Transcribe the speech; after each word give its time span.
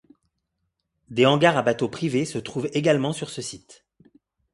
Des 1.11 1.27
hangars 1.27 1.57
à 1.59 1.61
bateaux 1.61 1.87
privés 1.87 2.25
se 2.25 2.39
trouvent 2.39 2.71
également 2.73 3.13
sur 3.13 3.29
ce 3.29 3.43
site. 3.43 3.85